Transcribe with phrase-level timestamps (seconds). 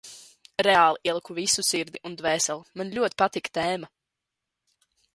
[0.67, 3.95] Reāli ieliku visu sirdi un dvēseli– man ļoti patika tēma.